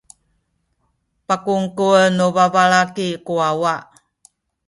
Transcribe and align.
pakungkuen 1.27 2.11
nu 2.17 2.25
babalaki 2.35 3.07
ku 3.25 3.33
wawa. 3.39 3.75